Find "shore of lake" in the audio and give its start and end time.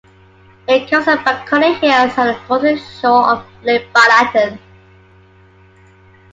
2.99-3.87